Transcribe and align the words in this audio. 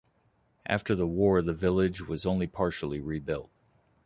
After 0.65 0.95
the 0.95 1.05
war, 1.05 1.43
the 1.43 1.53
village 1.53 2.07
was 2.07 2.25
only 2.25 2.47
partially 2.47 2.99
rebuilt. 2.99 3.51